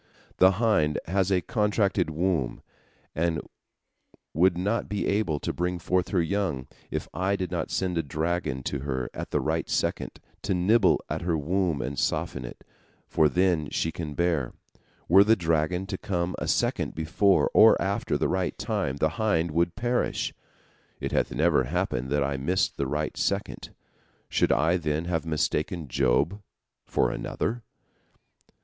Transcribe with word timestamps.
The 0.37 0.53
hind 0.53 0.97
has 1.05 1.29
a 1.31 1.41
contracted 1.43 2.09
womb, 2.09 2.63
and 3.13 3.39
would 4.33 4.57
not 4.57 4.89
be 4.89 5.05
able 5.05 5.39
to 5.39 5.53
bring 5.53 5.77
forth 5.77 6.07
her 6.07 6.23
young, 6.23 6.65
if 6.89 7.07
I 7.13 7.35
did 7.35 7.51
not 7.51 7.69
send 7.69 7.99
a 7.99 8.01
dragon 8.01 8.63
to 8.63 8.79
her 8.79 9.11
at 9.13 9.29
the 9.29 9.39
right 9.39 9.69
second, 9.69 10.19
to 10.41 10.55
nibble 10.55 11.03
at 11.07 11.21
her 11.21 11.37
womb 11.37 11.83
and 11.83 11.99
soften 11.99 12.45
it, 12.45 12.63
for 13.07 13.29
then 13.29 13.69
she 13.69 13.91
can 13.91 14.15
bear. 14.15 14.53
Were 15.07 15.23
the 15.23 15.35
dragon 15.35 15.85
to 15.85 15.99
come 15.99 16.35
a 16.39 16.47
second 16.47 16.95
before 16.95 17.51
or 17.53 17.79
after 17.79 18.17
the 18.17 18.27
right 18.27 18.57
time, 18.57 18.97
the 18.97 19.09
hind 19.21 19.51
would 19.51 19.75
perish. 19.75 20.33
It 20.99 21.11
hath 21.11 21.31
never 21.31 21.65
happened 21.65 22.09
that 22.09 22.23
I 22.23 22.37
missed 22.37 22.75
the 22.75 22.87
right 22.87 23.15
second. 23.15 23.69
Should 24.29 24.51
I, 24.51 24.77
then, 24.77 25.05
have 25.05 25.27
mistaken 25.27 25.87
Job 25.87 26.41
for 26.87 27.11
another?" 27.11 27.61